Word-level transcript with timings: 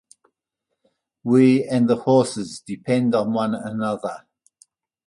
We 1.23 1.63
and 1.63 1.87
the 1.87 1.95
horses 1.97 2.59
depend 2.61 3.13
on 3.13 3.33
one 3.33 3.53
another. 3.53 4.25